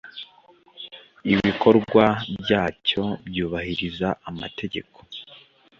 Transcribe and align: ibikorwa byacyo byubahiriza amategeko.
ibikorwa 1.33 2.03
byacyo 2.41 3.03
byubahiriza 3.27 4.07
amategeko. 4.29 4.97